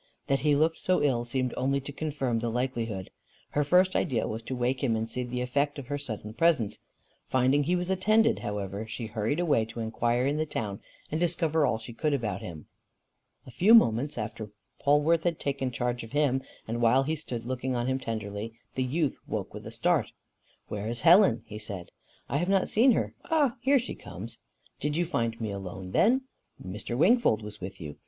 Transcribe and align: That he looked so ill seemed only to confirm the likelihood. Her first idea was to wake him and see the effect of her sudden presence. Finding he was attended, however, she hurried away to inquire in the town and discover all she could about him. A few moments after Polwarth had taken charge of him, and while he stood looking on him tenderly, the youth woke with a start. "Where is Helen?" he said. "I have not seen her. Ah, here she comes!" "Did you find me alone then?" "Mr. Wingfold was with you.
That 0.25 0.39
he 0.39 0.55
looked 0.55 0.79
so 0.79 1.03
ill 1.03 1.25
seemed 1.25 1.53
only 1.55 1.79
to 1.81 1.91
confirm 1.91 2.39
the 2.39 2.49
likelihood. 2.49 3.11
Her 3.51 3.63
first 3.63 3.95
idea 3.95 4.27
was 4.27 4.41
to 4.41 4.55
wake 4.55 4.83
him 4.83 4.95
and 4.95 5.07
see 5.07 5.21
the 5.21 5.41
effect 5.41 5.77
of 5.77 5.85
her 5.89 5.97
sudden 5.99 6.33
presence. 6.33 6.79
Finding 7.27 7.65
he 7.65 7.75
was 7.75 7.91
attended, 7.91 8.39
however, 8.39 8.87
she 8.87 9.05
hurried 9.05 9.39
away 9.39 9.63
to 9.65 9.79
inquire 9.79 10.25
in 10.25 10.37
the 10.37 10.45
town 10.47 10.81
and 11.11 11.19
discover 11.19 11.67
all 11.67 11.77
she 11.77 11.93
could 11.93 12.15
about 12.15 12.41
him. 12.41 12.65
A 13.45 13.51
few 13.51 13.75
moments 13.75 14.17
after 14.17 14.49
Polwarth 14.79 15.21
had 15.23 15.39
taken 15.39 15.69
charge 15.69 16.03
of 16.03 16.13
him, 16.13 16.41
and 16.67 16.81
while 16.81 17.03
he 17.03 17.15
stood 17.15 17.45
looking 17.45 17.75
on 17.75 17.85
him 17.85 17.99
tenderly, 17.99 18.57
the 18.73 18.83
youth 18.83 19.19
woke 19.27 19.53
with 19.53 19.67
a 19.67 19.71
start. 19.71 20.11
"Where 20.67 20.87
is 20.87 21.01
Helen?" 21.01 21.43
he 21.45 21.59
said. 21.59 21.91
"I 22.27 22.37
have 22.37 22.49
not 22.49 22.69
seen 22.69 22.93
her. 22.93 23.13
Ah, 23.25 23.55
here 23.61 23.77
she 23.77 23.93
comes!" 23.93 24.39
"Did 24.79 24.95
you 24.97 25.05
find 25.05 25.39
me 25.39 25.51
alone 25.51 25.91
then?" 25.91 26.23
"Mr. 26.59 26.97
Wingfold 26.97 27.43
was 27.43 27.61
with 27.61 27.79
you. 27.79 27.97